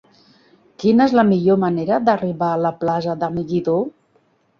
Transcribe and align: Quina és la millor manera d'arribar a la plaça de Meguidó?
Quina 0.83 1.05
és 1.09 1.11
la 1.19 1.25
millor 1.31 1.59
manera 1.63 1.99
d'arribar 2.07 2.47
a 2.53 2.59
la 2.67 2.73
plaça 2.85 3.17
de 3.25 3.31
Meguidó? 3.37 3.77